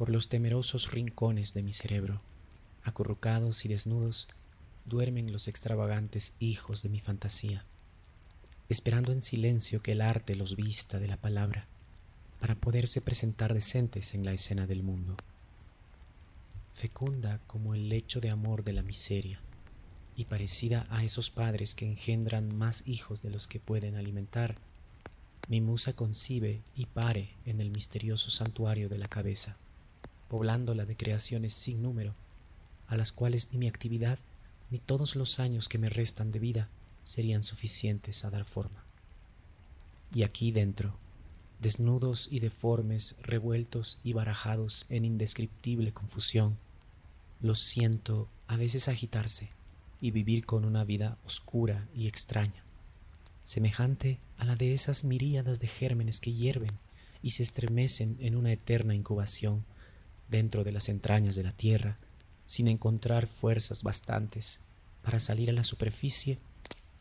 [0.00, 2.22] por los temerosos rincones de mi cerebro,
[2.84, 4.28] acurrucados y desnudos,
[4.86, 7.66] duermen los extravagantes hijos de mi fantasía,
[8.70, 11.66] esperando en silencio que el arte los vista de la palabra,
[12.40, 15.18] para poderse presentar decentes en la escena del mundo.
[16.76, 19.38] Fecunda como el lecho de amor de la miseria,
[20.16, 24.54] y parecida a esos padres que engendran más hijos de los que pueden alimentar,
[25.50, 29.58] mi musa concibe y pare en el misterioso santuario de la cabeza,
[30.30, 32.14] poblándola de creaciones sin número,
[32.86, 34.16] a las cuales ni mi actividad
[34.70, 36.68] ni todos los años que me restan de vida
[37.02, 38.84] serían suficientes a dar forma.
[40.14, 40.94] Y aquí dentro,
[41.60, 46.56] desnudos y deformes, revueltos y barajados en indescriptible confusión,
[47.42, 49.48] los siento a veces agitarse
[50.00, 52.62] y vivir con una vida oscura y extraña,
[53.42, 56.78] semejante a la de esas miríadas de gérmenes que hierven
[57.20, 59.64] y se estremecen en una eterna incubación
[60.30, 61.98] dentro de las entrañas de la tierra,
[62.44, 64.60] sin encontrar fuerzas bastantes
[65.02, 66.38] para salir a la superficie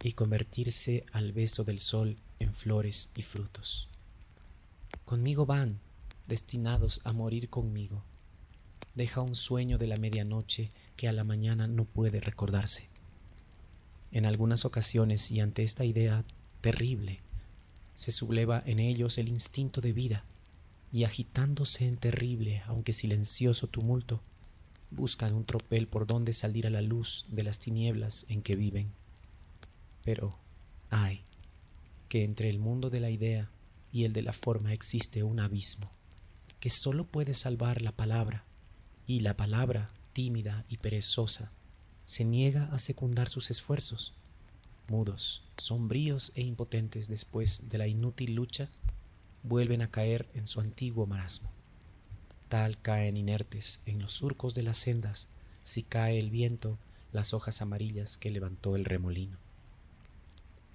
[0.03, 3.87] y convertirse al beso del sol en flores y frutos.
[5.05, 5.79] Conmigo van,
[6.27, 8.03] destinados a morir conmigo.
[8.95, 12.87] Deja un sueño de la medianoche que a la mañana no puede recordarse.
[14.11, 16.23] En algunas ocasiones y ante esta idea
[16.61, 17.19] terrible,
[17.95, 20.23] se subleva en ellos el instinto de vida,
[20.91, 24.21] y agitándose en terrible, aunque silencioso tumulto,
[24.91, 28.91] buscan un tropel por donde salir a la luz de las tinieblas en que viven.
[30.03, 30.29] Pero,
[30.89, 31.21] ay,
[32.07, 33.49] que entre el mundo de la idea
[33.91, 35.91] y el de la forma existe un abismo,
[36.59, 38.43] que sólo puede salvar la palabra,
[39.05, 41.51] y la palabra, tímida y perezosa,
[42.03, 44.13] se niega a secundar sus esfuerzos,
[44.87, 48.69] mudos, sombríos e impotentes después de la inútil lucha,
[49.43, 51.51] vuelven a caer en su antiguo marasmo.
[52.47, 55.29] Tal caen inertes en los surcos de las sendas
[55.63, 56.77] si cae el viento
[57.11, 59.37] las hojas amarillas que levantó el remolino.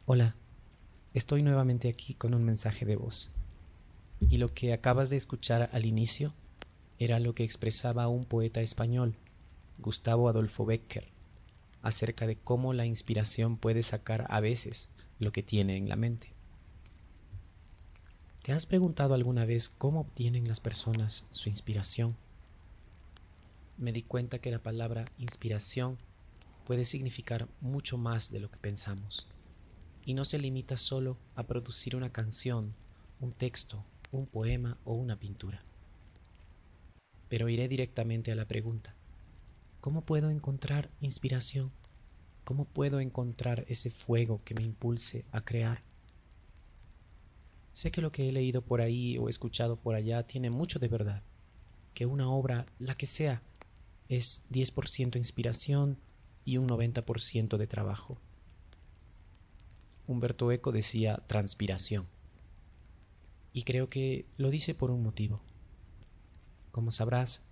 [0.07, 0.35] Hola,
[1.15, 3.33] estoy nuevamente aquí con un mensaje de voz.
[4.21, 6.33] Y lo que acabas de escuchar al inicio
[6.99, 9.17] era lo que expresaba un poeta español,
[9.79, 11.09] Gustavo Adolfo Becker,
[11.83, 16.34] acerca de cómo la inspiración puede sacar a veces lo que tiene en la mente.
[18.45, 22.15] ¿Te has preguntado alguna vez cómo obtienen las personas su inspiración?
[23.79, 25.97] Me di cuenta que la palabra inspiración
[26.67, 29.27] puede significar mucho más de lo que pensamos
[30.05, 32.75] y no se limita solo a producir una canción,
[33.19, 35.63] un texto, un poema o una pintura.
[37.31, 38.95] Pero iré directamente a la pregunta.
[39.81, 41.71] ¿Cómo puedo encontrar inspiración?
[42.45, 45.94] ¿Cómo puedo encontrar ese fuego que me impulse a crear?
[47.75, 50.87] Sé que lo que he leído por ahí o escuchado por allá tiene mucho de
[50.87, 51.23] verdad,
[51.93, 53.43] que una obra, la que sea,
[54.09, 55.99] es 10% inspiración
[56.45, 58.17] y un 90% de trabajo.
[60.07, 62.07] Humberto Eco decía transpiración.
[63.53, 65.41] Y creo que lo dice por un motivo.
[66.71, 67.43] Como sabrás,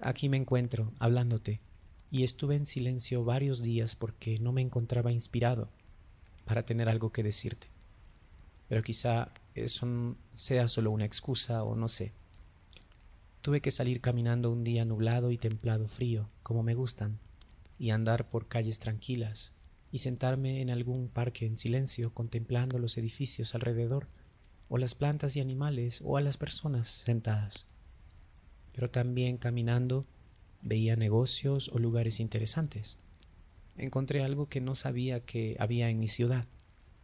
[0.00, 1.60] aquí me encuentro hablándote
[2.12, 5.68] y estuve en silencio varios días porque no me encontraba inspirado
[6.44, 7.66] para tener algo que decirte.
[8.68, 12.12] Pero quizá eso sea solo una excusa o no sé.
[13.40, 17.18] Tuve que salir caminando un día nublado y templado frío, como me gustan,
[17.78, 19.52] y andar por calles tranquilas,
[19.92, 24.08] y sentarme en algún parque en silencio contemplando los edificios alrededor,
[24.68, 27.66] o las plantas y animales, o a las personas sentadas.
[28.72, 30.04] Pero también caminando
[30.62, 32.96] veía negocios o lugares interesantes.
[33.76, 36.46] Encontré algo que no sabía que había en mi ciudad,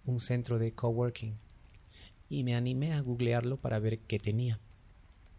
[0.06, 1.36] un centro de coworking
[2.30, 4.58] y me animé a googlearlo para ver qué tenía.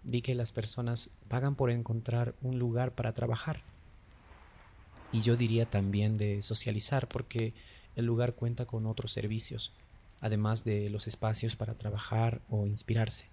[0.03, 3.61] Vi que las personas pagan por encontrar un lugar para trabajar.
[5.13, 7.53] Y yo diría también de socializar porque
[7.95, 9.71] el lugar cuenta con otros servicios,
[10.19, 13.25] además de los espacios para trabajar o inspirarse.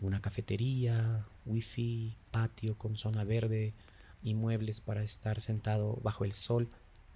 [0.00, 3.72] Una cafetería, wifi, patio con zona verde
[4.22, 6.68] y muebles para estar sentado bajo el sol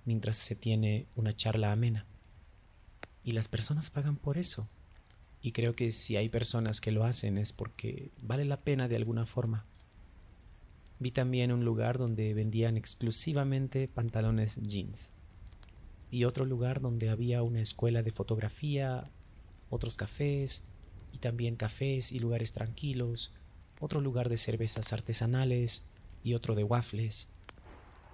[0.04, 2.04] mientras se tiene una charla amena.
[3.24, 4.66] Y las personas pagan por eso,
[5.42, 8.96] y creo que si hay personas que lo hacen es porque vale la pena de
[8.96, 9.66] alguna forma.
[11.00, 15.10] Vi también un lugar donde vendían exclusivamente pantalones jeans.
[16.12, 19.10] Y otro lugar donde había una escuela de fotografía,
[19.68, 20.64] otros cafés,
[21.12, 23.32] y también cafés y lugares tranquilos,
[23.80, 25.82] otro lugar de cervezas artesanales
[26.22, 27.28] y otro de waffles.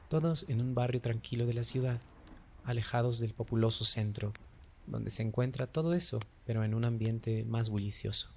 [0.09, 2.01] Todos en un barrio tranquilo de la ciudad,
[2.65, 4.33] alejados del populoso centro
[4.91, 8.29] donde se encuentra todo eso, pero en un ambiente más bullicioso.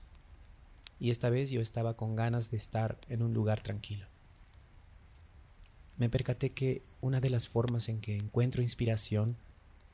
[0.99, 4.05] y esta vez yo estaba con ganas de estar en un lugar tranquilo.
[5.97, 9.35] Me percaté que una de las formas en que encuentro inspiración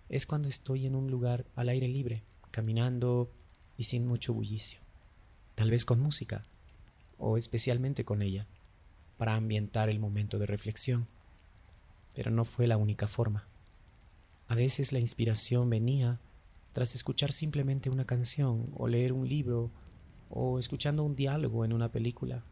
[0.09, 3.29] es cuando estoy en un lugar al aire libre, caminando
[3.77, 4.79] y sin mucho bullicio,
[5.55, 6.43] tal vez con música,
[7.17, 8.45] o especialmente con ella,
[9.17, 11.07] para ambientar el momento de reflexión.
[12.15, 13.45] Pero no fue la única forma.
[14.49, 16.19] A veces la inspiración venía
[16.77, 19.71] tras escuchar simplemente una canción o leer un libro
[20.29, 22.43] o escuchando un diálogo en una película.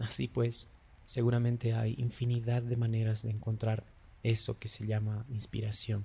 [0.00, 0.68] Así pues,
[1.04, 3.84] seguramente hay infinidad de maneras de encontrar
[4.24, 6.04] eso que se llama inspiración.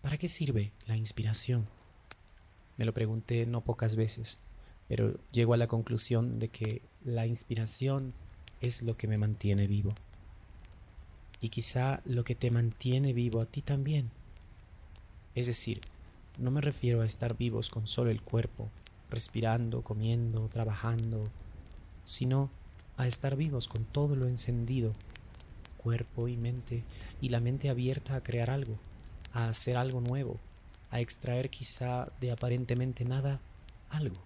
[0.00, 1.66] ¿Para qué sirve la inspiración?
[2.78, 4.40] Me lo pregunté no pocas veces,
[4.88, 8.14] pero llego a la conclusión de que la inspiración
[8.62, 9.90] es lo que me mantiene vivo.
[11.42, 14.10] Y quizá lo que te mantiene vivo a ti también.
[15.34, 15.80] Es decir,
[16.38, 18.68] no me refiero a estar vivos con solo el cuerpo,
[19.10, 21.24] respirando, comiendo, trabajando,
[22.04, 22.50] sino
[22.96, 24.94] a estar vivos con todo lo encendido,
[25.78, 26.82] cuerpo y mente,
[27.20, 28.76] y la mente abierta a crear algo,
[29.32, 30.38] a hacer algo nuevo,
[30.90, 33.40] a extraer quizá de aparentemente nada
[33.90, 34.20] algo.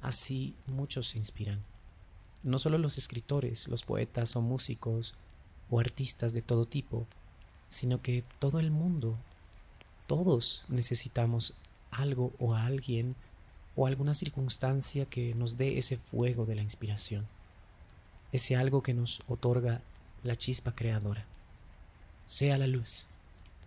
[0.00, 1.62] Así muchos se inspiran.
[2.42, 5.14] No solo los escritores, los poetas o músicos
[5.70, 7.06] o artistas de todo tipo,
[7.68, 9.16] sino que todo el mundo,
[10.08, 11.54] todos necesitamos
[11.92, 13.14] algo o a alguien
[13.76, 17.26] o alguna circunstancia que nos dé ese fuego de la inspiración,
[18.32, 19.82] ese algo que nos otorga
[20.24, 21.24] la chispa creadora.
[22.26, 23.06] Sea la luz,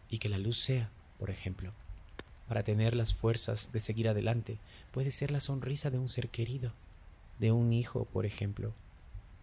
[0.09, 0.89] y que la luz sea,
[1.19, 1.71] por ejemplo,
[2.47, 4.57] para tener las fuerzas de seguir adelante,
[4.91, 6.73] puede ser la sonrisa de un ser querido,
[7.39, 8.73] de un hijo, por ejemplo,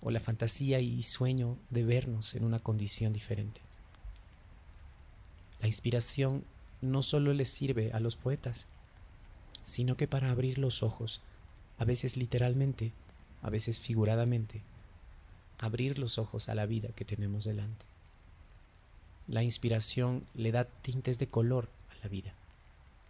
[0.03, 3.61] o la fantasía y sueño de vernos en una condición diferente.
[5.61, 6.45] La inspiración
[6.81, 8.67] no solo les sirve a los poetas,
[9.63, 11.21] sino que para abrir los ojos,
[11.79, 12.93] a veces literalmente,
[13.43, 14.63] a veces figuradamente,
[15.59, 17.85] abrir los ojos a la vida que tenemos delante.
[19.27, 22.33] La inspiración le da tintes de color a la vida,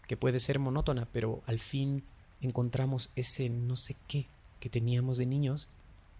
[0.07, 2.03] que puede ser monótona, pero al fin
[2.41, 4.27] encontramos ese no sé qué
[4.61, 5.69] que teníamos de niños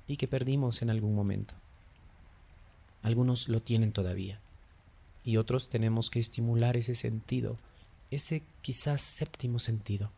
[0.07, 1.55] y que perdimos en algún momento.
[3.03, 4.41] Algunos lo tienen todavía,
[5.29, 7.59] y otros tenemos que estimular ese sentido,
[8.11, 10.11] ese quizás séptimo sentido,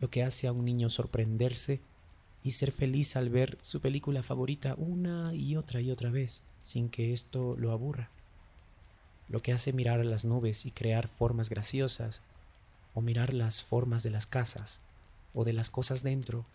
[0.00, 1.80] lo que hace a un niño sorprenderse
[2.42, 6.88] y ser feliz al ver su película favorita una y otra y otra vez, sin
[6.88, 8.10] que esto lo aburra.
[9.28, 12.22] Lo que hace mirar las nubes y crear formas graciosas,
[12.94, 14.80] o mirar las formas de las casas,
[15.34, 16.46] o de las cosas dentro,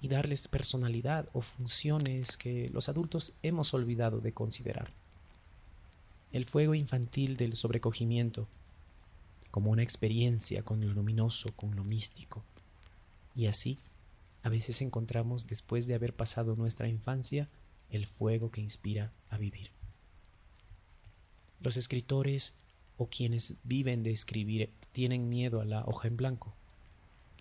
[0.00, 4.92] y darles personalidad o funciones que los adultos hemos olvidado de considerar.
[6.30, 8.48] El fuego infantil del sobrecogimiento,
[9.50, 12.44] como una experiencia con lo luminoso, con lo místico,
[13.34, 13.78] y así,
[14.42, 17.48] a veces encontramos, después de haber pasado nuestra infancia,
[17.90, 19.70] el fuego que inspira a vivir.
[21.60, 22.52] Los escritores
[22.98, 26.52] o quienes viven de escribir tienen miedo a la hoja en blanco,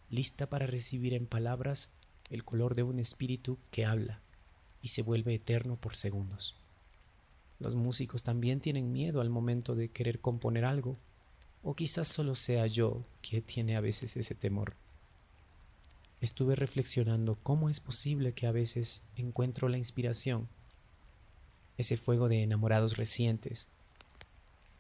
[0.10, 1.92] lista para recibir en palabras
[2.30, 4.22] el color de un espíritu que habla
[4.82, 6.56] y se vuelve eterno por segundos.
[7.60, 10.98] Los músicos también tienen miedo al momento de querer componer algo,
[11.64, 14.74] o quizás solo sea yo que tiene a veces ese temor.
[16.22, 20.48] Estuve reflexionando cómo es posible que a veces encuentro la inspiración,
[21.78, 23.68] ese fuego de enamorados recientes,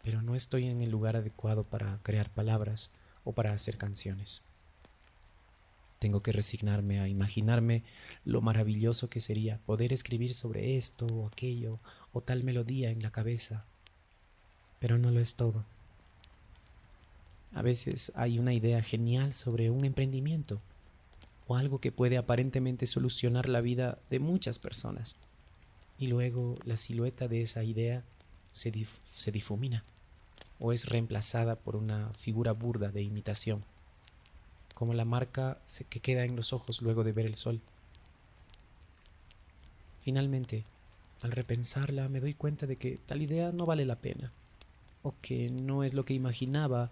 [0.04, 2.92] pero no estoy en el lugar adecuado para crear palabras
[3.24, 4.42] o para hacer canciones.
[6.00, 7.84] Tengo que resignarme a imaginarme
[8.24, 11.80] lo maravilloso que sería poder escribir sobre esto o aquello
[12.14, 13.66] o tal melodía en la cabeza,
[14.80, 15.66] pero no lo es todo.
[17.54, 20.62] A veces hay una idea genial sobre un emprendimiento,
[21.48, 25.16] o algo que puede aparentemente solucionar la vida de muchas personas.
[25.98, 28.04] Y luego la silueta de esa idea
[28.52, 28.86] se,
[29.16, 29.84] se difumina
[30.60, 33.64] o es reemplazada por una figura burda de imitación,
[34.78, 35.58] como la marca
[35.90, 37.60] que queda en los ojos luego de ver el sol.
[40.04, 40.66] Finalmente,
[41.24, 44.32] al repensarla me doy cuenta de que tal idea no vale la pena,
[45.02, 46.92] o que no es lo que imaginaba,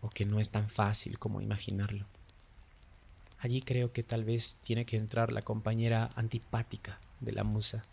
[0.00, 2.04] o que no es tan fácil como imaginarlo.
[3.38, 7.84] Allí creo que tal vez tiene que entrar la compañera antipática de la musa,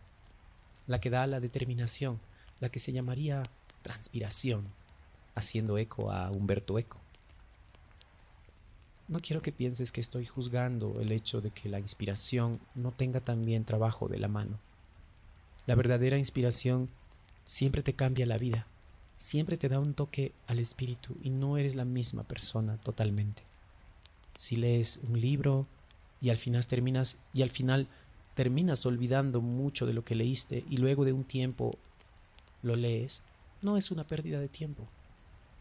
[0.87, 2.19] la que da la determinación,
[2.59, 3.43] la que se llamaría
[3.83, 4.63] transpiración,
[5.35, 6.97] haciendo eco a Humberto Eco.
[9.07, 13.21] No quiero que pienses que estoy juzgando el hecho de que la inspiración no tenga
[13.21, 14.59] también trabajo de la mano.
[15.65, 16.89] La verdadera inspiración
[17.45, 18.67] siempre te cambia la vida,
[19.17, 23.47] siempre te da un toque al espíritu y no eres la misma persona totalmente
[24.37, 25.65] si lees un libro
[26.21, 27.87] y al final terminas y al final
[28.35, 31.71] terminas olvidando mucho de lo que leíste y luego de un tiempo
[32.61, 33.23] lo lees,
[33.61, 34.87] no es una pérdida de tiempo.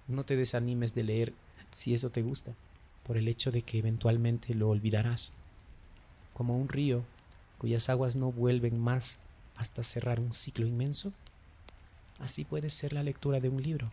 [0.08, 1.32] No te desanimes de leer
[1.72, 2.52] si eso te gusta,
[3.06, 5.32] por el hecho de que eventualmente lo olvidarás.
[6.34, 7.04] Como un río
[7.58, 9.18] cuyas aguas no vuelven más
[9.56, 11.12] hasta cerrar un ciclo inmenso,
[12.18, 13.90] así puede ser la lectura de un libro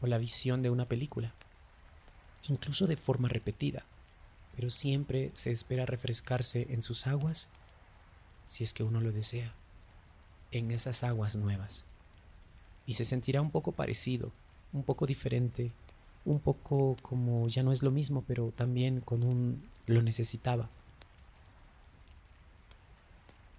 [0.00, 1.32] o la visión de una película,
[2.48, 3.84] incluso de forma repetida,
[4.56, 7.48] pero siempre se espera refrescarse en sus aguas,
[8.48, 9.54] si es que uno lo desea,
[10.50, 11.84] en esas aguas nuevas.
[12.86, 14.32] Y se sentirá un poco parecido,
[14.72, 15.70] un poco diferente,
[16.24, 20.68] un poco como ya no es lo mismo, pero también con un lo necesitaba.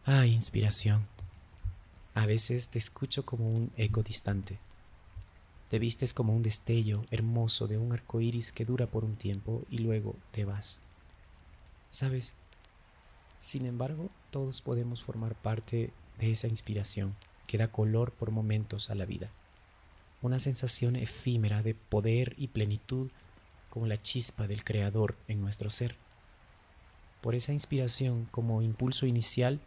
[0.06, 1.06] Ah, inspiración.
[2.14, 4.60] A veces te escucho como un eco distante.
[5.70, 9.64] Te vistes como un destello hermoso de un arco iris que dura por un tiempo
[9.70, 10.80] y luego te vas.
[11.90, 12.34] ¿Sabes?
[13.40, 17.16] Sin embargo, todos podemos formar parte de esa inspiración
[17.48, 19.30] que da color por momentos a la vida.
[20.24, 23.12] Una sensación efímera de poder y plenitud
[23.70, 25.98] como la chispa del Creador en nuestro ser.
[27.22, 29.60] Por esa inspiración como impulso inicial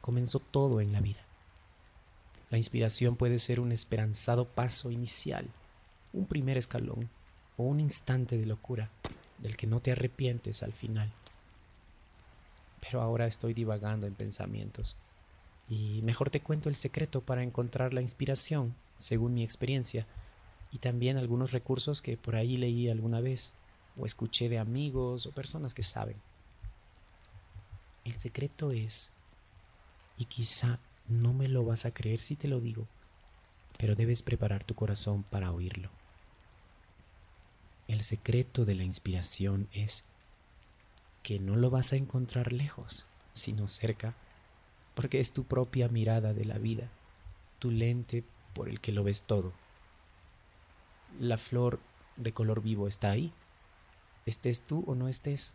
[0.00, 1.22] comenzó todo en la vida.
[2.50, 5.48] La inspiración puede ser un esperanzado paso inicial,
[6.12, 7.10] un primer escalón
[7.56, 8.90] o un instante de locura
[9.38, 11.10] del que no te arrepientes al final.
[12.80, 14.94] Pero ahora estoy divagando en pensamientos
[15.68, 20.06] y mejor te cuento el secreto para encontrar la inspiración, según mi experiencia,
[20.72, 23.54] y también algunos recursos que por ahí leí alguna vez
[23.96, 26.16] o escuché de amigos o personas que saben.
[28.04, 29.10] El secreto es,
[30.18, 32.86] y quizá no me lo vas a creer si te lo digo,
[33.78, 35.90] pero debes preparar tu corazón para oírlo.
[37.88, 40.04] El secreto de la inspiración es
[41.22, 44.14] que no lo vas a encontrar lejos, sino cerca,
[44.94, 46.88] porque es tu propia mirada de la vida,
[47.58, 48.24] tu lente
[48.56, 49.52] por el que lo ves todo.
[51.20, 51.78] La flor
[52.16, 53.30] de color vivo está ahí,
[54.24, 55.54] estés tú o no estés,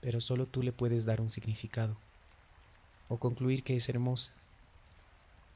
[0.00, 1.96] pero solo tú le puedes dar un significado
[3.08, 4.32] o concluir que es hermosa.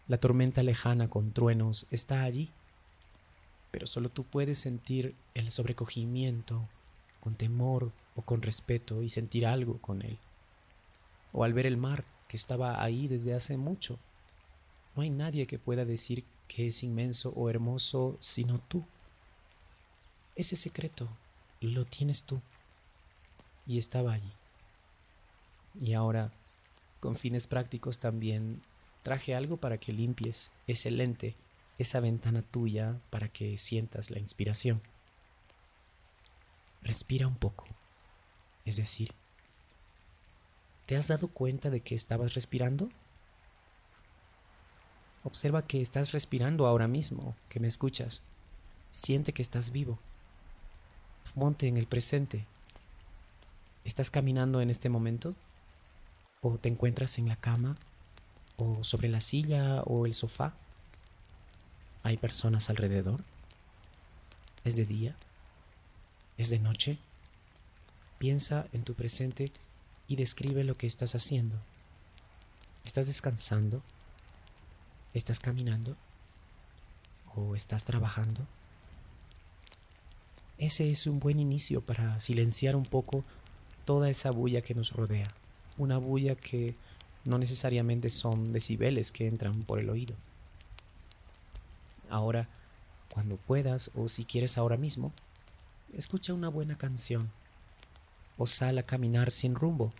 [0.09, 2.51] La tormenta lejana con truenos está allí,
[3.71, 6.69] pero solo tú puedes sentir el sobrecogimiento
[7.21, 10.19] con temor o con respeto y sentir algo con él.
[11.33, 13.99] O al ver el mar que estaba ahí desde hace mucho.
[14.95, 18.85] No hay nadie que pueda decir que es inmenso o hermoso sino tú.
[20.37, 21.09] Ese secreto
[21.61, 22.41] lo tienes tú
[23.67, 24.33] y estaba allí.
[25.81, 26.33] Y ahora
[27.01, 28.63] con fines prácticos también
[29.03, 31.35] traje algo para que limpies ese lente,
[31.79, 34.81] esa ventana tuya para que sientas la inspiración.
[36.83, 37.67] Respira un poco.
[38.65, 39.13] Es decir,
[40.87, 42.89] ¿te has dado cuenta de que estabas respirando?
[45.25, 48.23] Observa que estás respirando ahora mismo, que me escuchas.
[48.91, 49.99] Siente que estás vivo.
[51.35, 52.47] Monte en el presente.
[53.85, 55.35] ¿Estás caminando en este momento?
[56.45, 57.75] o te encuentras en la cama
[58.59, 60.53] o sobre la silla o el sofá.
[62.03, 63.25] Hay personas alrededor.
[64.63, 65.17] ¿Es de día?
[66.37, 66.99] ¿Es de noche?
[68.19, 69.51] Piensa en tu presente
[70.07, 71.57] y describe lo que estás haciendo.
[72.85, 73.83] ¿Estás descansando?
[75.15, 75.97] ¿Estás caminando?
[77.35, 78.43] ¿O estás trabajando?
[80.59, 83.25] Ese es un buen inicio para silenciar un poco
[83.87, 85.29] toda esa bulla que nos rodea
[85.79, 86.75] una bulla que
[87.25, 90.15] no necesariamente son decibeles que entran por el oído.
[92.11, 92.49] Ahora,
[93.13, 95.13] cuando puedas o si quieres ahora mismo,
[95.97, 97.31] escucha una buena canción
[98.37, 99.93] o sal a caminar sin rumbo,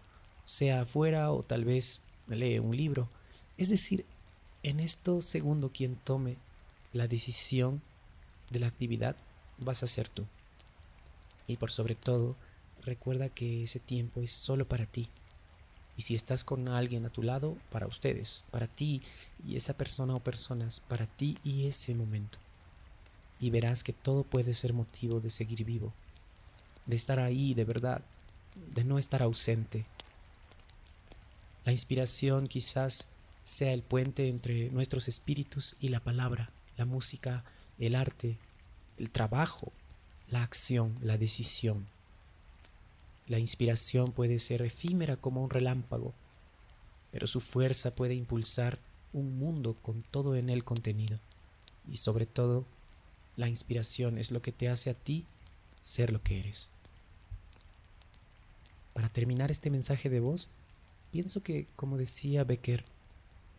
[0.45, 3.09] sea afuera o tal vez lee un libro.
[3.57, 4.05] Es decir,
[4.65, 6.37] en esto segundo quien tome
[6.95, 7.83] la decisión
[8.51, 9.15] de la actividad
[9.59, 10.25] vas a ser tú.
[11.47, 12.35] Y por sobre todo,
[12.83, 15.09] recuerda que ese tiempo es solo para ti.
[15.99, 19.03] Y si estás con alguien a tu lado, para ustedes, para ti
[19.47, 22.39] y esa persona o personas, para ti y ese momento.
[23.39, 25.93] Y verás que todo puede ser motivo de seguir vivo,
[26.87, 28.03] de estar ahí de verdad,
[28.75, 29.85] de no estar ausente.
[31.67, 33.09] La inspiración quizás
[33.45, 37.45] sea el puente entre nuestros espíritus y la palabra, la música,
[37.79, 38.39] el arte,
[38.99, 39.73] el trabajo,
[40.29, 41.87] la acción, la decisión.
[43.29, 46.15] La inspiración puede ser efímera como un relámpago,
[47.13, 48.79] pero su fuerza puede impulsar
[49.13, 51.19] un mundo con todo en él contenido.
[51.91, 52.65] Y sobre todo,
[53.37, 55.27] la inspiración es lo que te hace a ti
[55.83, 56.71] ser lo que eres.
[58.95, 60.49] Para terminar este mensaje de voz,
[61.13, 62.85] pienso que, como decía Becker,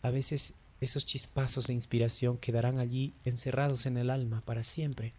[0.05, 5.13] a veces esos chispazos de inspiración quedarán allí encerrados en el alma para siempre,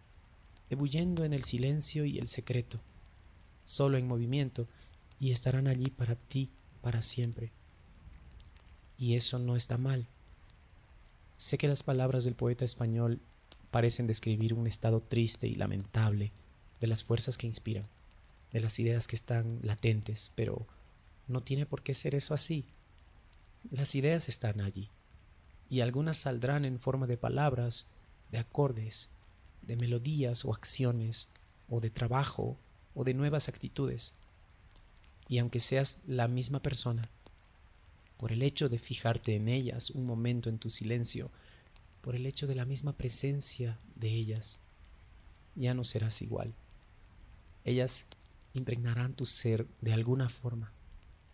[0.69, 2.79] ebulliendo en el silencio y el secreto,
[3.65, 4.65] solo en movimiento,
[5.19, 6.47] y estarán allí para ti
[6.81, 7.51] para siempre.
[8.97, 10.05] Y eso no está mal.
[11.37, 13.19] Sé que las palabras del poeta español
[13.71, 16.31] parecen describir un estado triste y lamentable
[16.79, 17.83] de las fuerzas que inspiran,
[18.53, 20.65] de las ideas que están latentes, pero
[21.27, 22.63] no tiene por qué ser eso así.
[23.71, 24.89] Las ideas están allí,
[25.69, 27.85] y algunas saldrán en forma de palabras,
[28.31, 29.09] de acordes,
[29.61, 31.27] de melodías o acciones,
[31.69, 32.57] o de trabajo,
[32.95, 34.13] o de nuevas actitudes.
[35.27, 37.01] Y aunque seas la misma persona,
[38.17, 41.29] por el hecho de fijarte en ellas un momento en tu silencio,
[42.01, 44.59] por el hecho de la misma presencia de ellas,
[45.55, 46.53] ya no serás igual.
[47.65, 48.05] Ellas
[48.53, 50.71] impregnarán tu ser de alguna forma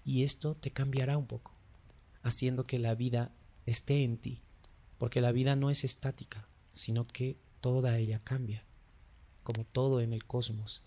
[0.04, 1.53] y esto te cambiará un poco,
[2.24, 3.32] haciendo que la vida
[3.66, 4.42] esté en ti,
[4.98, 8.64] porque la vida no es estática, sino que toda ella cambia,
[9.44, 10.82] como todo en el cosmos.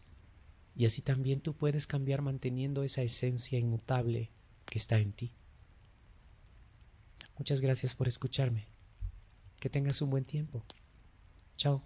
[0.75, 4.31] Y así también tú puedes cambiar manteniendo esa esencia inmutable
[4.67, 5.33] que está en ti.
[7.39, 8.67] Muchas gracias por escucharme.
[9.61, 10.65] Que tengas un buen tiempo.
[11.57, 11.83] Chao.